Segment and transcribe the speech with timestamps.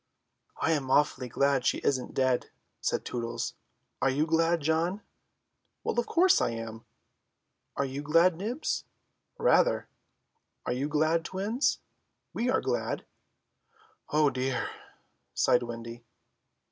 [0.59, 3.53] "I am awfully glad she isn't dead," said Tootles.
[4.01, 5.03] "Are you glad, John?"
[5.85, 6.85] "Of course I am."
[7.77, 8.85] "Are you glad, Nibs?"
[9.37, 9.87] "Rather."
[10.65, 11.81] "Are you glad, Twins?"
[12.33, 13.05] "We are glad."
[14.09, 14.71] "Oh dear,"
[15.35, 16.03] sighed Wendy.